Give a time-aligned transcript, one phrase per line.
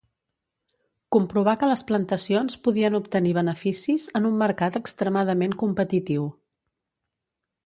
[1.15, 6.27] Comprovà que les plantacions podien obtenir beneficis en un mercat extremadament competitiu.